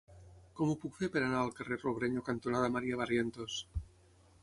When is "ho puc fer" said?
0.71-1.09